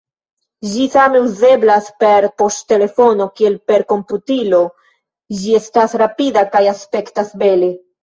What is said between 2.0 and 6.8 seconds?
per poŝtelefono kiel per komputilo, ĝi estas rapida kaj